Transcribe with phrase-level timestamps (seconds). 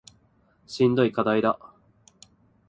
[0.65, 1.59] しんどい課題だ